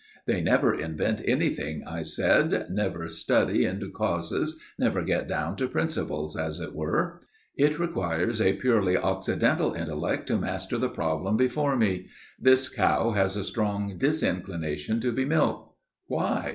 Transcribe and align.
'They 0.25 0.41
never 0.41 0.73
invent 0.73 1.21
anything,' 1.25 1.83
I 1.85 2.01
said; 2.01 2.71
'never 2.71 3.07
study 3.07 3.65
into 3.65 3.91
causes, 3.91 4.57
never 4.79 5.03
get 5.03 5.27
down 5.27 5.55
to 5.57 5.67
principles, 5.67 6.35
as 6.35 6.59
it 6.59 6.73
were. 6.73 7.21
It 7.55 7.77
requires 7.77 8.41
a 8.41 8.53
purely 8.55 8.97
occidental 8.97 9.73
intellect 9.75 10.25
to 10.29 10.37
master 10.39 10.79
the 10.79 10.89
problem 10.89 11.37
before 11.37 11.77
me. 11.77 12.07
This 12.39 12.67
cow 12.67 13.11
has 13.11 13.35
a 13.37 13.43
strong 13.43 13.99
disinclination 13.99 14.99
to 15.01 15.11
be 15.11 15.23
milked. 15.23 15.71
Why? 16.07 16.49